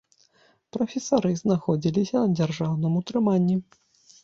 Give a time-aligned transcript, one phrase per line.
[0.77, 3.63] Прафесары знаходзіліся на дзяржаўным утрыманні.